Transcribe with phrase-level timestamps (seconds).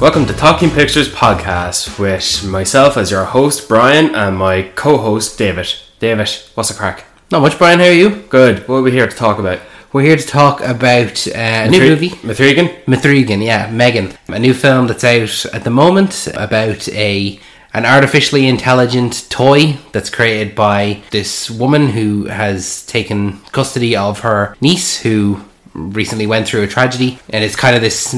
[0.00, 5.36] Welcome to Talking Pictures Podcast with myself as your host, Brian, and my co host,
[5.36, 5.74] David.
[5.98, 7.04] David, what's the crack?
[7.30, 7.80] Not much, Brian.
[7.80, 8.22] How are you?
[8.30, 8.66] Good.
[8.66, 9.60] What are we here to talk about?
[9.92, 12.82] We're here to talk about uh, a new movie, Mithrigan?
[12.86, 13.44] Mithrigan.
[13.44, 17.38] Yeah, Megan, a new film that's out at the moment about a
[17.74, 24.56] an artificially intelligent toy that's created by this woman who has taken custody of her
[24.62, 25.42] niece who
[25.74, 28.14] recently went through a tragedy, and it's kind of this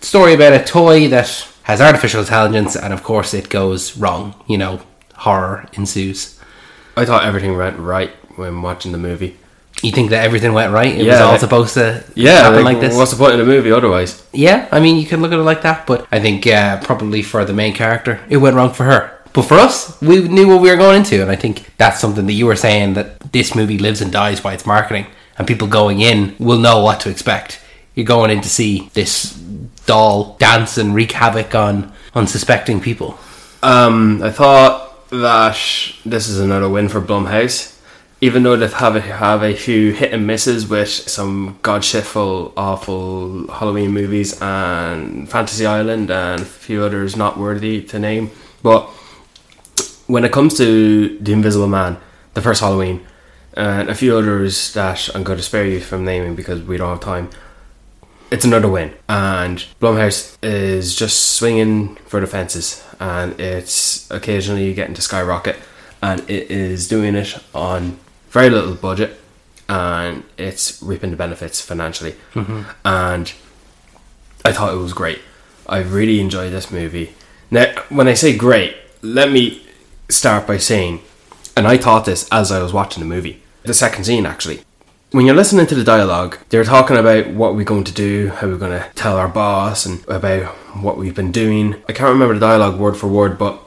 [0.00, 4.34] story about a toy that has artificial intelligence, and of course it goes wrong.
[4.48, 4.80] You know,
[5.14, 6.38] horror ensues.
[6.96, 9.36] I thought everything went right when watching the movie.
[9.82, 10.92] You think that everything went right?
[10.94, 12.94] It was Yeah, all like- supposed to Yeah, happen like, this.
[12.94, 14.22] What's the point in the movie otherwise?
[14.32, 17.22] Yeah, I mean, you can look at it like that, but I think uh, probably
[17.22, 19.12] for the main character, it went wrong for her.
[19.32, 22.26] But for us, we knew what we were going into, and I think that's something
[22.26, 25.06] that you were saying that this movie lives and dies by its marketing,
[25.38, 27.60] and people going in will know what to expect.
[27.94, 29.32] You're going in to see this
[29.90, 33.18] doll dance and wreak havoc on unsuspecting people.
[33.60, 35.58] Um, I thought that
[36.04, 37.76] this is another win for Blumhouse.
[38.20, 42.52] Even though they have a, have a few hit and misses with some god shitful,
[42.56, 48.30] awful Halloween movies and Fantasy Island and a few others not worthy to name,
[48.62, 48.82] but
[50.06, 51.96] when it comes to The Invisible Man,
[52.34, 53.04] the first Halloween,
[53.54, 56.90] and a few others that I'm going to spare you from naming because we don't
[56.90, 57.30] have time,
[58.30, 58.94] it's another win.
[59.08, 65.56] And Blumhouse is just swinging for the fences, and it's occasionally getting to skyrocket,
[66.02, 67.98] and it is doing it on
[68.30, 69.20] very little budget,
[69.68, 72.14] and it's reaping the benefits financially.
[72.34, 72.62] Mm-hmm.
[72.84, 73.32] And
[74.44, 75.20] I thought it was great.
[75.68, 77.14] I really enjoyed this movie.
[77.50, 79.66] Now, when I say great, let me
[80.08, 81.00] start by saying,
[81.56, 84.62] and I thought this as I was watching the movie, the second scene actually.
[85.12, 88.46] When you're listening to the dialogue, they're talking about what we're going to do, how
[88.46, 91.82] we're going to tell our boss, and about what we've been doing.
[91.88, 93.60] I can't remember the dialogue word for word, but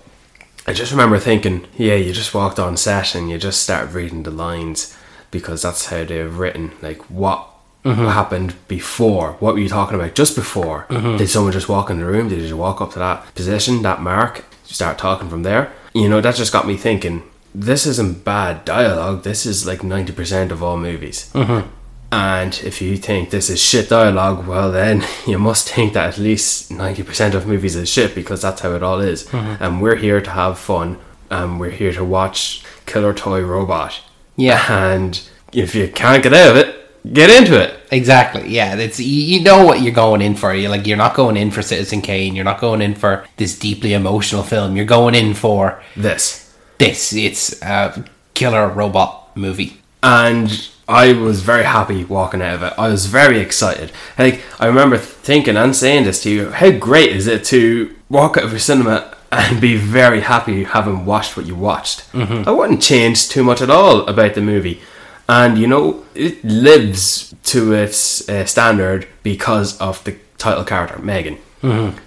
[0.66, 4.24] I just remember thinking, yeah, you just walked on set and you just started reading
[4.24, 4.96] the lines
[5.32, 6.72] because that's how they're written.
[6.82, 7.46] Like, what
[7.84, 8.06] mm-hmm.
[8.06, 9.34] happened before?
[9.42, 10.86] What were you talking about just before?
[10.88, 11.18] Mm-hmm.
[11.18, 12.30] Did someone just walk in the room?
[12.30, 15.74] Did you walk up to that position, that mark, start talking from there?
[15.94, 17.22] You know, that just got me thinking,
[17.54, 19.24] this isn't bad dialogue.
[19.24, 21.30] This is like 90% of all movies.
[21.34, 21.70] Mm-hmm.
[22.12, 26.18] And if you think this is shit dialogue, well, then you must think that at
[26.18, 29.26] least 90% of movies is shit because that's how it all is.
[29.28, 29.64] Mm-hmm.
[29.64, 31.00] And we're here to have fun.
[31.30, 34.00] And we're here to watch Killer Toy Robot.
[34.36, 34.64] Yeah.
[34.70, 37.80] And if you can't get out of it, get into it.
[37.92, 38.48] Exactly.
[38.50, 40.54] Yeah, it's you, you know what you're going in for.
[40.54, 42.36] You're like you're not going in for Citizen Kane.
[42.36, 44.76] You're not going in for this deeply emotional film.
[44.76, 46.43] You're going in for This.
[46.88, 47.14] This.
[47.14, 49.78] It's a killer robot movie.
[50.02, 52.74] and I was very happy walking out of it.
[52.78, 53.92] I was very excited.
[54.20, 58.38] Like I remember thinking and saying this to you: How great is it to walk
[58.38, 62.04] out of a cinema and be very happy having watched what you watched?
[62.14, 64.82] I wouldn't change too much at all about the movie,
[65.30, 71.38] and you know it lives to its uh, standard because of the title character Megan.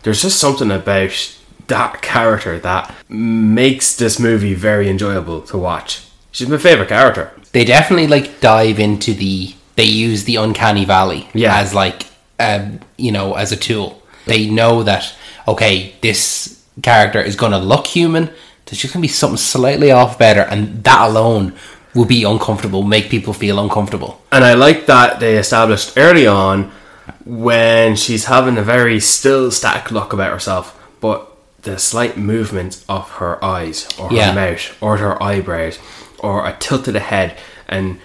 [0.02, 1.35] There's just something about
[1.68, 6.02] that character that makes this movie very enjoyable to watch.
[6.32, 7.32] She's my favorite character.
[7.52, 9.54] They definitely like dive into the.
[9.76, 11.58] They use the uncanny valley Yeah.
[11.58, 12.06] as like,
[12.40, 14.02] um, you know, as a tool.
[14.26, 15.14] They know that
[15.48, 18.26] okay, this character is going to look human.
[18.64, 21.54] There's just going to be something slightly off better, and that alone
[21.94, 24.20] will be uncomfortable, make people feel uncomfortable.
[24.32, 26.72] And I like that they established early on
[27.24, 31.35] when she's having a very still static look about herself, but
[31.66, 34.28] the slight movement of her eyes or Yeah.
[34.32, 35.78] her mouth or her eyebrows
[36.18, 37.36] or a tilt of the head
[37.68, 37.98] and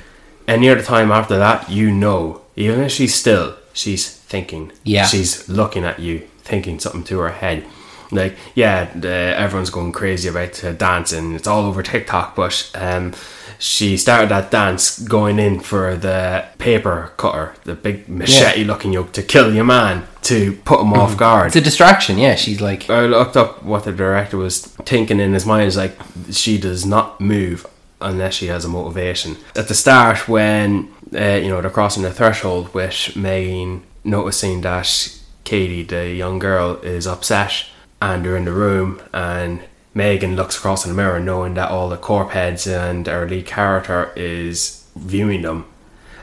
[0.47, 5.05] any other time after that you know even if she's still she's thinking Yeah.
[5.05, 7.63] she's looking at you thinking something to her head
[8.11, 13.13] like yeah everyone's going crazy about uh, dancing it's all over tiktok but um
[13.57, 19.11] she started that dance going in for the paper cutter the big machete looking yoke
[19.13, 22.17] to kill your man to put him off guard It's a distraction.
[22.17, 25.67] Yeah, she's like, I looked up what the director was thinking in his mind.
[25.67, 25.97] Is like
[26.29, 27.65] she does not move
[27.99, 29.37] unless she has a motivation.
[29.55, 35.17] At the start, when uh, you know they're crossing the threshold, with Megan noticing that
[35.43, 37.65] Cady, the young girl, is upset,
[38.01, 39.61] and they're in the room, and
[39.93, 43.45] Megan looks across in the mirror, knowing that all the corp heads and our lead
[43.45, 45.65] character is viewing them,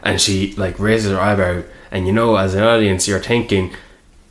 [0.03, 3.73] and she like raises her eyebrow, and you know, as an audience, you're thinking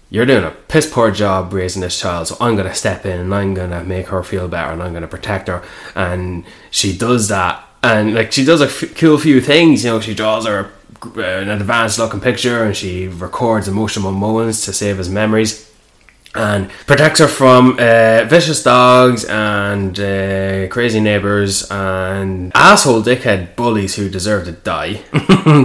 [0.10, 3.34] you're doing a piss poor job raising this child, so I'm gonna step in and
[3.34, 5.64] I'm gonna make her feel better and I'm gonna protect her.
[5.96, 9.84] And she does that, and like she does a f- cool few things.
[9.84, 10.72] You know, she draws her
[11.06, 15.67] uh, an advanced looking picture and she records emotional moments to save his memories.
[16.38, 23.96] And protects her from uh, vicious dogs and uh, crazy neighbors and asshole dickhead bullies
[23.96, 24.94] who deserve to die.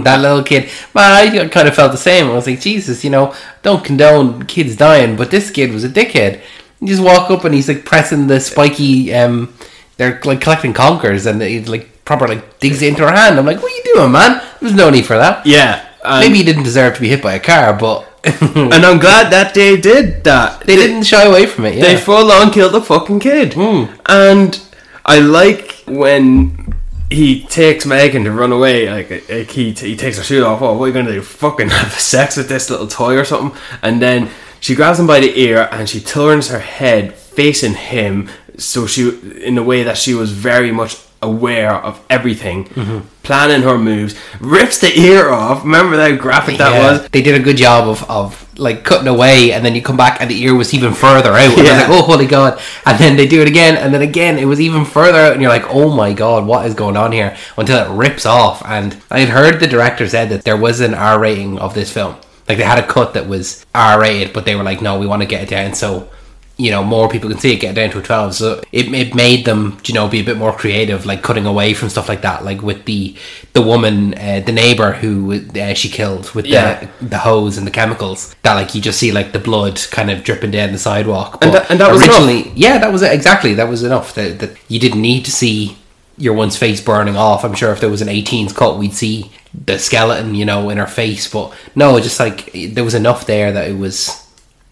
[0.03, 2.27] that little kid, man, I kind of felt the same.
[2.27, 5.89] I was like, Jesus, you know, don't condone kids dying, but this kid was a
[5.89, 6.41] dickhead.
[6.81, 9.53] You just walk up and he's like pressing the spiky, um,
[9.97, 13.37] they're like collecting conkers and he like proper like digs it into her hand.
[13.39, 14.41] I'm like, what are you doing, man?
[14.59, 15.45] There's no need for that.
[15.45, 15.87] Yeah.
[16.03, 18.09] and- Maybe he didn't deserve to be hit by a car, but
[18.41, 20.61] and I'm glad that they did that.
[20.61, 21.75] they didn't shy away from it.
[21.75, 21.83] Yeah.
[21.83, 23.53] They full on killed the fucking kid.
[23.53, 23.93] Hmm.
[24.05, 24.61] And
[25.05, 26.73] I like when
[27.09, 28.89] he takes Megan to run away.
[28.89, 30.61] Like, like he, he takes her shoe off.
[30.61, 31.21] Oh, what are you going to do?
[31.21, 33.59] Fucking have sex with this little toy or something?
[33.81, 34.29] And then
[34.59, 38.29] she grabs him by the ear and she turns her head facing him.
[38.57, 39.09] So she,
[39.43, 42.99] in a way that she was very much aware of everything, mm-hmm.
[43.23, 45.63] planning her moves, rips the ear off.
[45.63, 46.91] Remember how graphic that Yeah.
[46.91, 47.09] was?
[47.09, 50.21] They did a good job of, of like cutting away, and then you come back
[50.21, 51.57] and the ear was even further out.
[51.57, 51.87] And Yeah.
[51.87, 52.61] like, oh holy god!
[52.85, 55.41] And then they do it again, and then again it was even further out, and
[55.41, 57.35] you're like, oh my god, what is going on here?
[57.57, 58.61] Until it rips off.
[58.65, 61.91] And I had heard the director said that there was an R rating of this
[61.91, 62.15] film.
[62.47, 65.07] Like they had a cut that was R rated, but they were like, no, we
[65.07, 66.09] want to get it down so
[66.57, 69.15] you know more people can see it get down to a 12 so it, it
[69.15, 72.21] made them you know be a bit more creative like cutting away from stuff like
[72.21, 73.15] that like with the
[73.53, 76.87] the woman uh, the neighbor who uh, she killed with Yeah.
[76.99, 80.11] the the hose and the chemicals that like you just see like the blood kind
[80.11, 81.39] of dripping down the sidewalk.
[81.41, 83.55] And But that- and that was originally yeah that was it exactly.
[83.55, 85.77] That was enough that, that you didn't need to see
[86.19, 87.43] your one's face burning off.
[87.43, 89.31] I'm sure if there was an 18's cut we'd see
[89.65, 93.51] the skeleton you know in her face but no just like there was enough there
[93.51, 94.22] that it was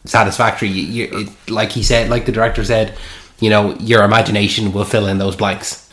[0.06, 0.69] satisfactory.
[0.69, 2.98] You, you, it, like he said, like the director said,
[3.39, 5.89] you know, your imagination will fill in those blanks.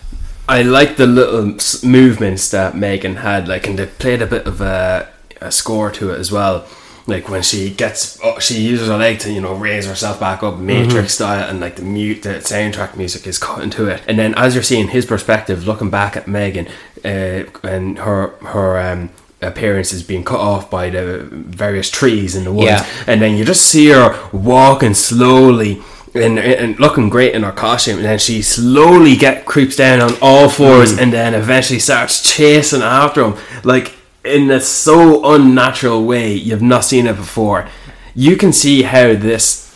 [0.49, 1.59] I like the little
[1.89, 5.11] movements that Megan had, like, and they played a bit of a,
[5.41, 6.67] a score to it as well.
[7.07, 10.43] Like when she gets, oh, she uses her leg to, you know, raise herself back
[10.43, 14.03] up, Matrix style, and like the mute, the soundtrack music is cut into it.
[14.07, 16.69] And then as you're seeing his perspective, looking back at Megan,
[17.03, 19.09] uh, and her her um,
[19.41, 22.87] appearance is being cut off by the various trees in the woods, Yeah.
[23.07, 25.81] and then you just see her walking slowly
[26.15, 27.97] and, and looking great in her costume.
[27.99, 31.03] And then she slowly get creeps down on all fours Mm.
[31.03, 33.35] and then eventually starts chasing after him.
[33.63, 33.95] Like
[34.25, 37.69] in a so unnatural way you've not seen it before.
[38.15, 39.73] You can see how this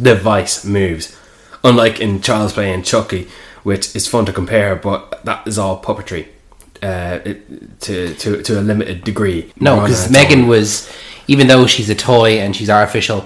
[0.00, 1.16] device moves.
[1.62, 3.28] Unlike in Child's Play and Chucky
[3.62, 6.26] which is fun to compare but that is all puppetry
[6.86, 7.18] uh,
[7.84, 10.88] to, to, to a limited degree No, because Megan was,
[11.28, 13.20] even though she's a toy and she's artificial,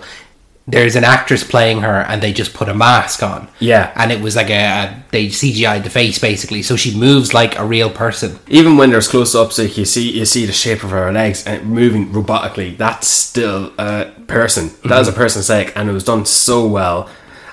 [0.67, 3.49] there's an actress playing her and they just put a mask on.
[3.59, 3.93] Yeah.
[3.97, 7.59] And it was like a, a they CGI'd the face basically, so she moves like
[7.59, 8.39] a real person.
[8.47, 11.45] even when there's close ups, like you see you see the shape of her legs
[11.47, 12.77] and moving robotically.
[12.77, 14.69] That's still a person.
[14.85, 15.11] That Mm-hmm.
[15.11, 17.09] a person's leg, and it was done so well.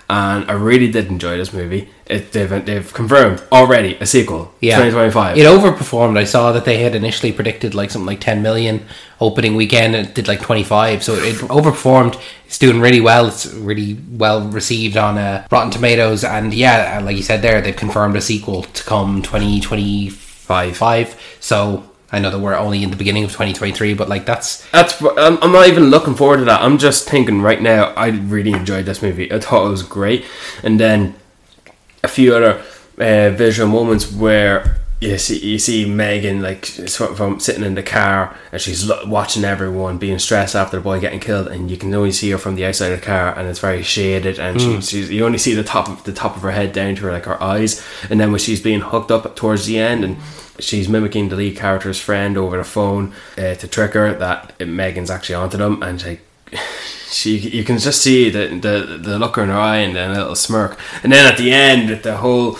[0.09, 1.89] And I really did enjoy this movie.
[2.06, 4.54] It, they've they've confirmed already a sequel.
[4.62, 5.38] Yeah, 2025.
[5.38, 6.18] It overperformed.
[6.18, 8.86] I saw that they had initially predicted like something like 10 million
[9.19, 9.95] opening weekend.
[9.95, 12.18] and It did like 25, so it overperformed.
[12.45, 13.27] It's doing really well.
[13.27, 17.75] It's really well received on uh, Rotten Tomatoes, and yeah, like you said there, they've
[17.75, 20.77] confirmed a sequel to come 2025.
[20.77, 21.21] Five.
[21.42, 25.02] So I know that we're only in the beginning of 2023, but like that's That's
[25.02, 26.61] I'm, not even looking forward to that.
[26.61, 27.94] I'm just thinking right now.
[27.95, 29.31] I really enjoyed this movie.
[29.31, 30.26] I thought it was great,
[30.64, 31.16] and then
[32.04, 32.64] a few other
[32.97, 37.75] uh, visual moments where you see you see Megan like sort of from sitting in
[37.75, 41.69] the car and she's lo- watching everyone being stressed after the boy getting killed, and
[41.69, 44.39] you can only see her from the outside of the car, and it's very shaded,
[44.39, 46.95] and she, she's you only see the top of the top of her head down
[46.95, 50.04] to her like her eyes, and then when she's being hooked up towards the end
[50.04, 50.18] and.
[50.59, 55.11] She's mimicking the lead character's friend over the phone uh, to trick her that Megan's
[55.11, 56.21] actually onto them, and like
[57.11, 60.16] she you can just see the the, the look in her eye and then a
[60.16, 62.57] little smirk and then at the end with the whole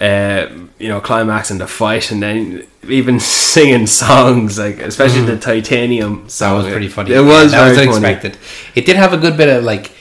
[0.00, 0.46] uh,
[0.78, 3.18] you know climax and the fight and then even
[3.54, 7.12] singing songs like especially the titanium song that was pretty funny.
[7.12, 8.34] it was Yeah, that was very funny.
[8.74, 9.92] It did have a good bit of like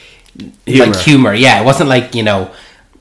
[0.66, 0.86] Humor.
[0.86, 1.34] like humor.
[1.34, 2.52] Yeah, it wasn't like you know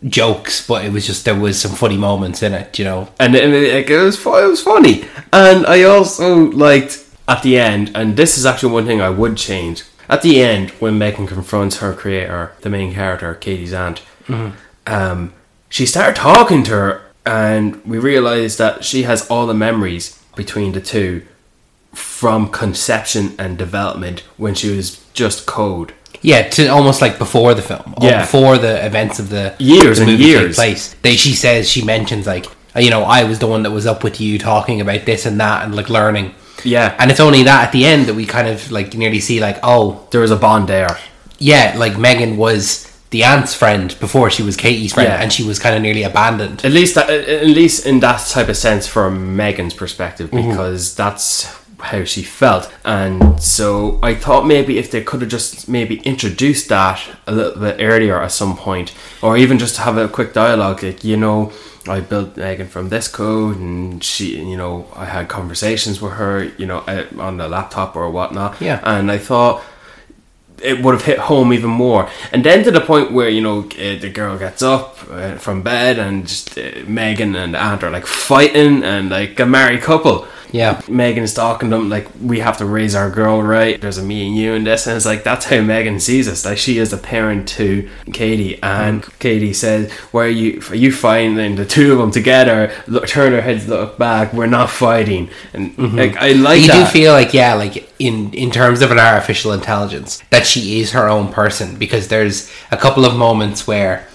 [0.09, 2.79] jokes, but it was just there was some funny moments in it.
[2.79, 7.43] You know, and it, it, it was it was funny and I also liked at
[7.43, 10.97] the end and this is actually one thing I would change at the end when
[10.97, 14.01] Megan confronts her creator the main character Cady's aunt
[14.87, 15.33] um,
[15.77, 20.05] she started talking to her and we realized that she has all the memories
[20.35, 21.23] between the two
[21.93, 25.93] from conception and development when she was just code
[26.23, 28.23] yeah, to almost like before the film, Yeah.
[28.23, 30.57] before the events of the Years the and years.
[30.57, 30.95] place.
[31.03, 33.87] They, she says she mentions like uh, you know I was the one that was
[33.87, 36.35] up with you talking about this and that and like learning.
[36.65, 39.41] yeah And it's only that at the end that we kind of like nearly see
[39.41, 40.97] like oh there was a bond there
[41.39, 45.23] yeah, like Megan was the aunt's friend before she was Cady's friend, Yeah.
[45.23, 46.65] and she was kind of nearly abandoned.
[46.65, 50.51] At least, that, at least in that type of sense, from Megan's perspective, mm-hmm.
[50.51, 52.73] because that's how she felt.
[52.85, 57.61] And so I thought maybe if they could have just maybe introduced that a little
[57.61, 61.53] bit earlier at some point, or even just have a quick dialogue, like you know.
[61.89, 66.51] I built Megan from this code, and she, you know, I had conversations with her,
[66.59, 68.61] you know, uh, on the laptop or whatnot.
[68.61, 68.81] Yeah.
[68.83, 69.63] and I thought
[70.63, 72.09] it would have hit home even more.
[72.33, 75.63] And then to the point where you know uh, the girl gets up uh, from
[75.63, 80.27] bed and just uh, Megan and aunt are like fighting and like a married couple.
[80.57, 80.81] Yeah.
[80.89, 83.79] Megan's talking to them like we have to raise our girl right.
[83.79, 86.47] There's a me and you in this, and it's like that's how Megan sees us.
[86.47, 89.19] Like she is a parent to Cady, and mm.
[89.19, 90.63] Cady says, "Where are you?
[90.71, 92.73] Are you finding the two of them together?
[92.87, 94.33] Look, turn their heads, look back.
[94.33, 95.97] We're not fighting." And mm-hmm.
[95.97, 96.87] like I like you that.
[96.87, 100.93] do feel like yeah like in in terms of an artificial intelligence that she is
[100.93, 104.07] her own person because there's a couple of moments where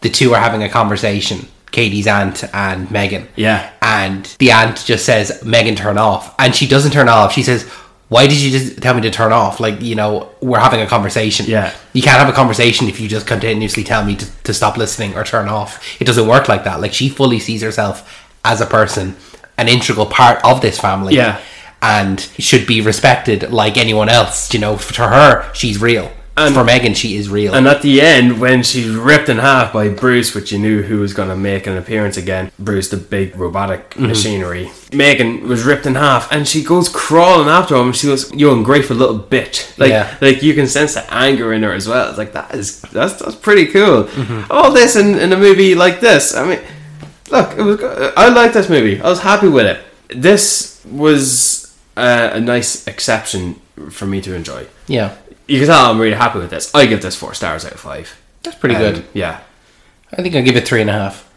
[0.00, 3.70] the two are having a conversation cady's aunt and megan Yeah.
[3.82, 7.64] and the aunt just says megan turn off and she doesn't turn off she says
[8.08, 10.86] why did you just tell me to turn off like you know we're having a
[10.86, 11.72] conversation Yeah.
[11.92, 15.14] you can't have a conversation if you just continuously tell me to, to stop listening
[15.14, 18.66] or turn off it doesn't work like that like she fully sees herself as a
[18.66, 19.16] person
[19.58, 21.38] an integral part of this family Yeah.
[21.82, 24.52] and should be respected like anyone else.
[24.54, 26.10] You know, to her, she's real.
[26.46, 27.54] And- For Megan, she is real.
[27.54, 30.98] And at the end, when she's ripped in half by Bruce, which you knew who
[31.00, 34.06] was going to make an appearance again, Bruce, the big robotic Mm-hmm.
[34.08, 37.92] machinery, Megan was ripped in half, and she goes crawling after him.
[37.92, 40.14] She goes, "You ungrateful little bitch!" Like, Yeah.
[40.20, 42.08] like you can sense the anger in her as well.
[42.08, 44.04] It's like that is that's that's pretty cool.
[44.04, 44.50] Mm-hmm.
[44.50, 46.34] All this in, in a movie like this.
[46.34, 46.60] I mean,
[47.30, 47.80] look, it was.
[48.16, 49.00] I liked this movie.
[49.00, 49.78] I was happy with it.
[50.08, 54.66] This was uh, a nice exception for me to enjoy.
[54.88, 55.16] yeah,
[55.50, 56.74] You can tell I'm really happy with this.
[56.74, 58.16] I give this four stars out of five.
[58.42, 59.04] that's pretty Um, good.
[59.12, 59.40] Yeah.
[60.16, 61.28] I think I'll give it three and a half.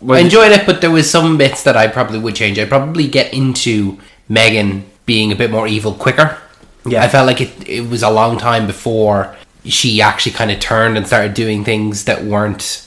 [0.00, 2.58] Well, I enjoyed it, but there was some bits that I probably would change.
[2.58, 6.38] I'd probably get into Megan being a bit more evil quicker.
[6.84, 7.04] Yeah.
[7.04, 10.96] I felt like it, it was a long time before she actually kind of turned
[10.96, 12.84] and started doing things that weren't.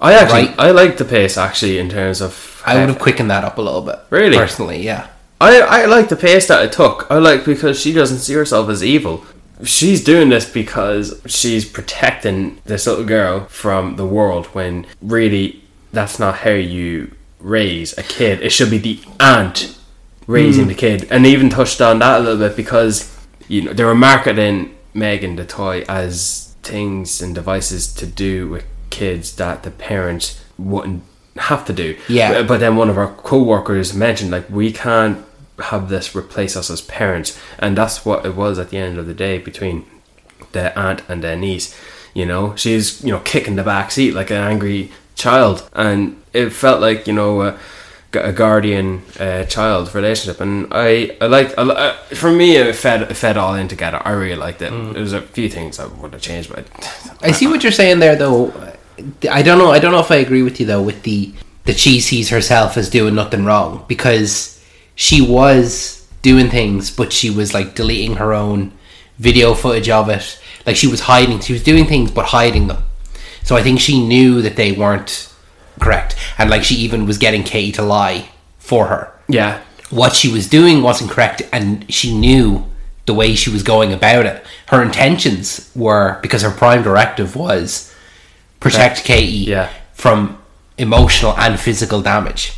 [0.00, 0.54] I actually right.
[0.60, 2.62] I like the pace actually in terms of.
[2.64, 3.98] I would have quickened that up a little bit.
[4.10, 4.36] Really?
[4.36, 5.08] Personally, yeah.
[5.40, 7.06] I I like the pace that it took.
[7.10, 9.24] I like because she doesn't see herself as evil.
[9.64, 15.62] She's doing this because she's protecting this little girl from the world when really
[15.92, 18.42] that's not how you raise a kid.
[18.42, 19.76] It should be the aunt
[20.26, 20.68] raising hmm.
[20.68, 21.08] the kid.
[21.10, 23.14] And they even touched on that a little bit because
[23.48, 28.64] you know they were marketing Megan the toy as things and devices to do with
[28.90, 31.02] kids that the parents wouldn't
[31.36, 31.96] have to do.
[32.08, 32.32] Yeah.
[32.32, 35.24] But- But then one of our co-workers mentioned like we can't
[35.64, 39.06] have this replace us as parents and that's what it was at the end of
[39.06, 39.84] the day between
[40.52, 41.74] their aunt and their niece
[42.14, 46.50] you know she's you know kicking the back seat like an angry child and it
[46.50, 47.58] felt like you know a,
[48.14, 52.74] a guardian uh, child relationship and i i liked I, li- uh, for me it
[52.76, 55.86] fed it fed all in together i really liked it there's a few things i
[55.86, 56.66] would have changed but
[57.20, 58.52] I see what you're saying there, though.
[59.30, 59.70] I don't know.
[59.70, 60.82] I don't know if I agree with you though.
[60.82, 61.32] With the
[61.64, 64.57] that she sees herself as doing nothing wrong because
[64.98, 68.72] she was doing things, but she was like deleting her own
[69.18, 70.40] video footage of it.
[70.66, 71.38] Like she was hiding.
[71.40, 72.82] She was doing things, but hiding them.
[73.44, 75.32] So I think she knew that they weren't
[75.80, 78.28] correct, and like she even was getting Cady to lie
[78.58, 82.66] for her yeah what she was doing wasn't correct and she knew
[83.06, 87.94] the way she was going about it her intentions were because her prime directive was
[88.60, 89.70] protect cady Yeah.
[89.94, 90.36] from
[90.76, 92.57] emotional and physical damage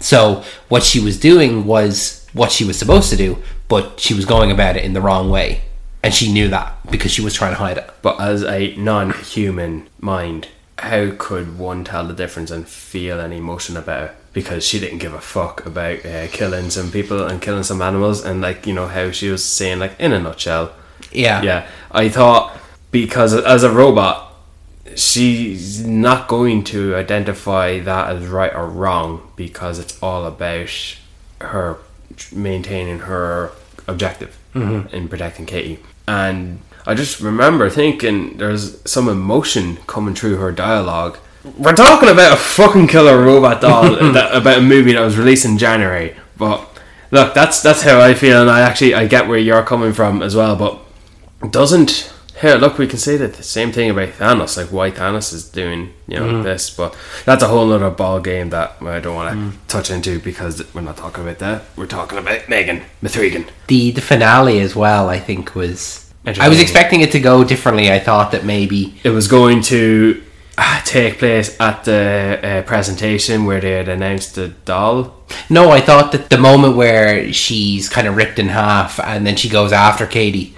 [0.00, 3.38] so what she was doing was what she was supposed to do
[3.68, 5.62] but she was going about it in the wrong way
[6.02, 9.88] and she knew that because she was trying to hide it But as a non-human
[10.00, 14.14] mind, how could one tell the difference and feel any emotion about it?
[14.32, 18.24] Because she didn't give a fuck about uh, killing some people and killing some animals,
[18.24, 20.72] and like you know how she was saying, like in a nutshell.
[21.12, 22.56] yeah Yeah, I thought
[22.92, 24.29] because as a robot,
[25.00, 30.96] she's not going to identify that as right or wrong because it's all about
[31.40, 31.78] her
[32.32, 33.52] maintaining her
[33.86, 34.94] objective mm-hmm.
[34.94, 35.78] in protecting Cady.
[36.06, 41.18] And I just remember thinking there's some emotion coming through her dialogue.
[41.56, 45.46] We're talking about a fucking killer robot doll that, about a movie that was released
[45.46, 46.68] in January, but
[47.10, 50.20] look, that's that's how I feel, and I actually I get where you're coming from
[50.20, 50.78] as well, but
[51.50, 54.56] doesn't here look we can say that the same thing about Thanos.
[54.56, 58.50] Like why Thanos is doing you know this but that's a whole other ball game
[58.50, 61.64] that I don't want to touch into because we're not talking about that.
[61.76, 66.60] We're talking about Megan Mathregan the the finale as well i think was I was
[66.60, 67.90] expecting it to go differently.
[67.90, 70.22] I thought that maybe it was going to
[70.58, 75.16] uh, take place at the uh, presentation where they had announced the doll.
[75.48, 79.36] no, I thought that the moment where she's kind of ripped in half and then
[79.36, 80.54] she goes after Cady,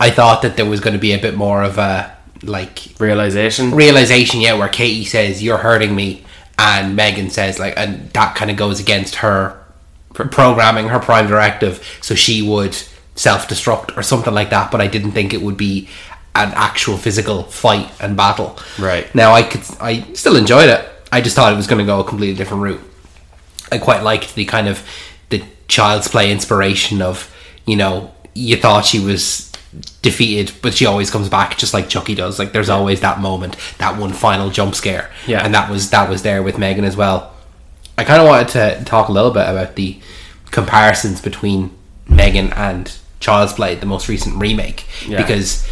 [0.00, 3.70] I thought that there was going to be a bit more of a like Realization.
[3.74, 6.24] realization, yeah, where Cady says you're hurting me,
[6.58, 9.60] and Megan says like, and that kind of goes against her
[10.12, 12.74] programming, her prime directive, so she would
[13.14, 14.70] self destruct or something like that.
[14.70, 15.88] But I didn't think it would be
[16.34, 18.58] an actual physical fight and battle.
[18.78, 19.12] Right.
[19.14, 20.88] now, I could, I still enjoyed it.
[21.12, 22.80] I just thought it was going to go a completely different route.
[23.70, 24.84] I quite liked the kind of
[25.30, 27.32] the child's play inspiration of
[27.66, 29.52] you know you thought she was
[30.02, 33.56] defeated but she always comes back just like Chucky does like there's always that moment
[33.78, 35.44] that one final jump scare Yeah.
[35.44, 37.32] and that was that was there with Megan as well
[37.98, 39.98] I kind of wanted to talk a little bit about the
[40.50, 41.70] comparisons between
[42.08, 45.22] Megan and Child's Play the most recent remake Yeah.
[45.22, 45.68] because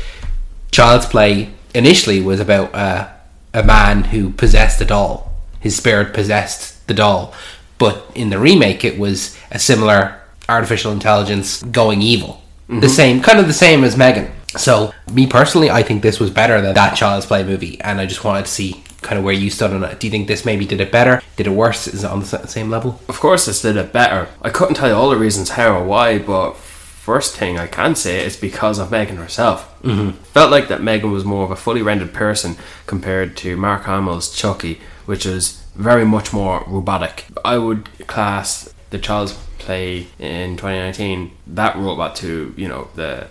[0.71, 3.09] Child's Play initially was about uh,
[3.55, 5.33] a man who possessed a doll.
[5.61, 7.35] His spirit possessed the doll.
[7.79, 12.42] But in the remake, it was a similar artificial intelligence going evil.
[12.69, 14.31] The same, kind of the same as Megan.
[14.57, 17.81] So, me personally, I think this was better than that Child's Play movie.
[17.81, 19.99] And I just wanted to see kind of where you stood on it.
[19.99, 21.21] Do you think this maybe did it better?
[21.37, 21.87] Did it worse?
[21.89, 23.01] Is it on the same level?
[23.09, 24.29] Of course, this did it better.
[24.41, 27.97] I couldn't tell you all the reasons how or why, but first thing I can
[27.97, 29.69] say is because of Megan herself.
[29.83, 30.23] Mm-hmm.
[30.23, 34.35] Felt like that Megan was more of a fully rendered person compared to Mark Hamill's
[34.35, 37.25] Chucky, which is very much more robotic.
[37.45, 43.29] I would class the Child's Play in 2019 that robot to you know the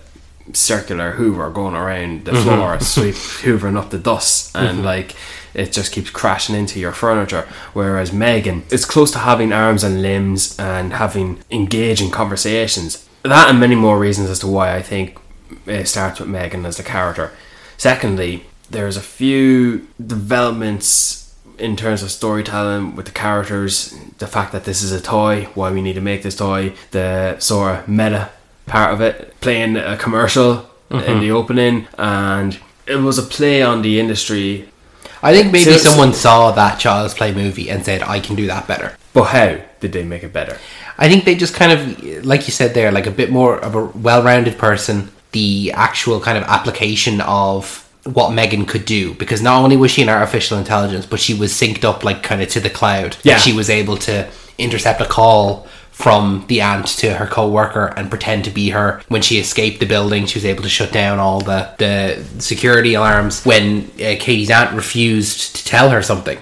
[0.53, 2.43] circular Hoover going around the mm-hmm.
[2.43, 4.85] floor, sweep hoovering up the dust, and mm-hmm.
[4.85, 5.15] like
[5.53, 7.47] it just keeps crashing into your furniture.
[7.73, 13.07] Whereas Megan, it's close to having arms and limbs and having engaging conversations.
[13.23, 15.19] That and many more reasons as to why I think
[15.65, 17.31] it starts with Megan as the character.
[17.77, 21.20] Secondly, there's a few developments
[21.61, 25.71] in terms of storytelling with the characters, the fact that this is a toy, why
[25.71, 28.29] we need to make this toy, the sort of meta
[28.65, 31.35] part of it, playing a commercial in the mm-hmm.
[31.35, 34.67] opening, and it was a play on the industry.
[35.23, 38.47] I think maybe So- someone saw that Child's Play movie and said, I can do
[38.47, 38.97] that better.
[39.13, 40.57] But how did they make it better?
[40.97, 43.75] I think they just kind of, like you said there, like a bit more of
[43.75, 45.11] a well-rounded person.
[45.31, 50.01] The actual kind of application of what Megan could do, because not only was she
[50.01, 53.17] an artificial intelligence, but she was synced up like kind of to the cloud.
[53.23, 53.37] Yeah.
[53.37, 58.45] she was able to intercept a call from the aunt to her co-worker and pretend
[58.45, 61.41] to be her when she escaped the building she was able to shut down all
[61.41, 66.39] the, the security alarms when uh, cady's aunt refused to tell her something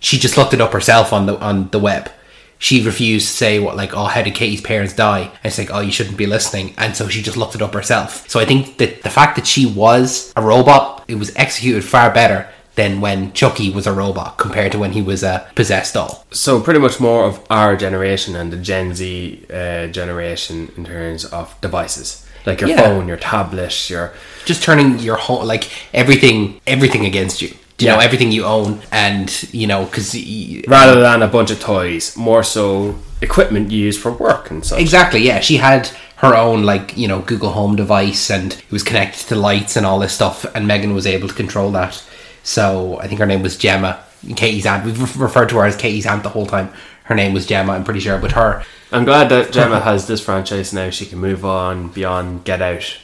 [0.00, 2.10] she just looked it up herself on the on the web
[2.58, 5.22] she refused to say what like oh how did cady's parents die?
[5.22, 6.74] And it's like oh you shouldn't be listening.
[6.78, 8.28] And so she just looked it up herself.
[8.30, 12.10] So i think that the fact that she was a robot it was executed far
[12.12, 16.26] better than when chucky was a robot compared to when he was a possessed doll.
[16.30, 21.24] So pretty much more of our generation and the Gen Z uh, generation in terms
[21.24, 22.82] of devices, like your Yeah.
[22.82, 24.12] phone, your tablet, your
[24.44, 29.42] just turning your whole like everything everything against you you know everything you own and
[29.52, 30.14] you know because
[30.66, 34.80] rather than a bunch of toys, more so equipment you use for work and such.
[34.80, 38.82] exactly yeah she had her own like you know google home device and it was
[38.82, 42.04] connected to lights and all this stuff and megan was able to control that
[42.42, 43.98] so i think her name was gemma
[44.36, 46.70] cady's aunt we've re- referred to her as cady's aunt the whole time
[47.04, 48.62] her name was gemma i'm pretty sure but her
[48.92, 50.90] I'm glad that Gemma has this franchise now.
[50.90, 52.98] She can move on beyond Get Out.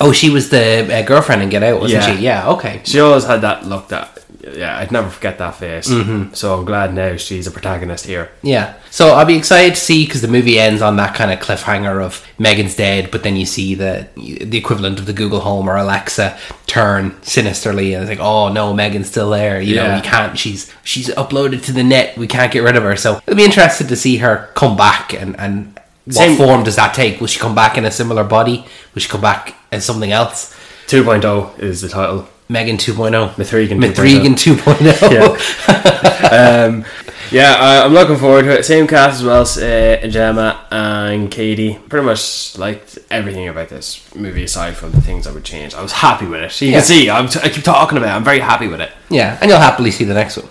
[0.00, 2.16] Oh she was the uh, girlfriend in get out wasn't Yeah.
[2.16, 4.14] she yeah okay She always had that look that
[4.56, 5.86] yeah, I'd never forget that face.
[6.32, 8.30] So I'm glad now she's a protagonist here.
[8.40, 8.74] Yeah.
[8.90, 12.02] So I'll be excited to see because the movie ends on that kind of cliffhanger
[12.02, 15.76] of Megan's dead, but then you see the the equivalent of the Google Home or
[15.76, 19.60] Alexa turn sinisterly, and it's like, oh no, Megan's still there.
[19.60, 19.96] You know, Yeah.
[19.96, 20.38] you can't.
[20.38, 22.16] She's she's uploaded to the net.
[22.16, 22.96] We can't get rid of her.
[22.96, 25.77] So it'll be interested to see her come back and and.
[26.08, 27.20] What Same- form does that take?
[27.20, 28.64] Will she come back in a similar body?
[28.94, 30.54] Will she come back as something else?
[30.86, 32.26] 2.0 is the title.
[32.48, 33.34] Megan 2.0.
[33.36, 35.12] Mithrigan Mithrigan 2.0.
[35.12, 36.64] Yeah.
[36.66, 36.84] um,
[37.30, 38.64] yeah, I, I'm looking forward to it.
[38.64, 41.78] Same cast as well, uh, Gemma and Cady.
[41.90, 45.74] Pretty much liked everything about this movie aside from the things I would change.
[45.74, 46.58] I was happy with it.
[46.62, 46.76] You Yeah.
[46.78, 48.16] can see, I'm t- I keep talking about it.
[48.16, 48.92] I'm very happy with it.
[49.10, 50.48] yeah, and you'll happily see the next one.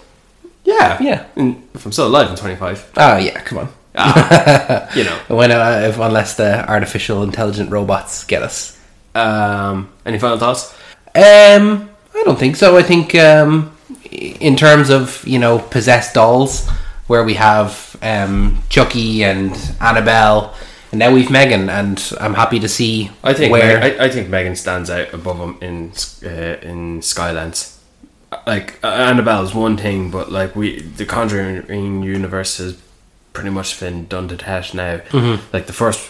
[0.66, 1.02] Yeah.
[1.02, 1.26] Yeah.
[1.36, 2.92] And if I'm still alive in 25.
[2.98, 3.70] Oh yeah, come on.
[3.98, 5.18] Ah, you know.
[5.36, 8.80] When uh, if, unless the artificial intelligent robots get us.
[9.16, 10.74] Um, any final thoughts?
[11.16, 12.78] Um, I don't think so.
[12.78, 13.76] I think um,
[14.12, 16.70] in terms of you know possessed dolls,
[17.08, 20.54] where we have um, Chucky and Annabelle
[20.92, 23.80] and now we've Megan, and I'm happy to see I think where.
[23.80, 25.92] Meg- I, I think Megan stands out above them in
[26.24, 27.78] uh, in Skylands.
[28.46, 32.74] Like Annabelle's one thing, but like we the Conjuring universe has
[33.38, 34.98] pretty much been done to death now.
[34.98, 35.54] Mm-hmm.
[35.54, 36.10] Like the first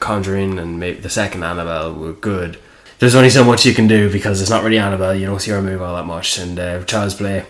[0.00, 2.58] Conjuring and maybe the second Annabelle were good.
[2.98, 5.14] There's only so much you can do because it's not really Annabelle.
[5.14, 7.44] You don't see her move all that much, and uh, Child's Play.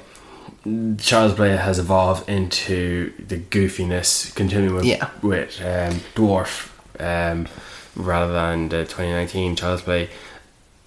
[0.98, 5.08] Child's Play has evolved into the goofiness, continuing with, Yeah.
[5.22, 6.68] with um, Dourif
[7.00, 7.48] um,
[7.96, 10.10] rather than the 2019 Child's Play.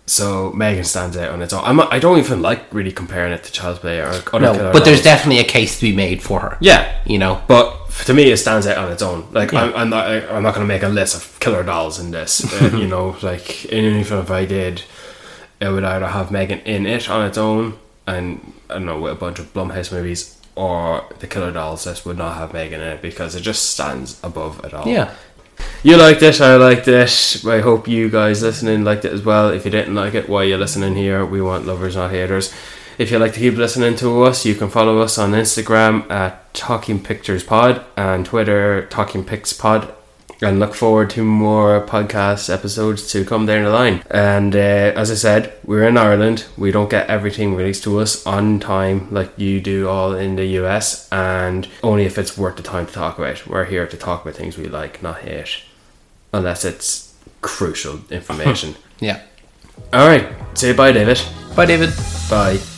[0.06, 1.64] So Megan stands out on its own.
[1.66, 4.86] I'm I don't even like really comparing it to Child's Play or other no, but
[4.86, 6.58] there's definitely a case to be made for her.
[6.62, 7.42] yeah, You know?
[7.48, 9.28] but to me it stands out on its own.
[9.32, 9.64] Like Yeah.
[9.64, 12.44] I'm, I'm not I'm not going to make a list of killer dolls in this.
[12.62, 14.84] Uh, you know, like even if I did,
[15.60, 19.14] it would either have Megan in it on its own, and I don't know with
[19.14, 22.88] a bunch of Blumhouse movies, or the killer dolls list would not have Megan in
[22.88, 24.88] it because it just stands above it all.
[24.88, 25.14] Yeah.
[25.84, 27.46] You liked it, I liked it.
[27.46, 29.50] I hope you guys listening liked it as well.
[29.50, 31.26] If you didn't like it, why are you listening here?
[31.26, 32.54] We want lovers, not haters.
[32.98, 36.54] If you'd like to keep listening to us, you can follow us on Instagram at
[36.54, 39.94] Talking Pictures Pod and Twitter Talking Pics Pod.
[40.42, 44.04] And look forward to more podcast episodes to come down the line.
[44.12, 46.46] And uh, as I said, we're in Ireland.
[46.58, 50.46] We don't get everything released to us on time like you do all in the
[50.62, 53.48] US, and only if it's worth the time to talk about.
[53.48, 55.64] We're here to talk about things we like, not hate,
[56.34, 58.76] unless it's crucial information.
[59.00, 59.22] Yeah.
[59.92, 60.26] all right,
[60.58, 61.22] say bye, David.
[61.54, 61.90] Bye, David.
[62.30, 62.75] Bye.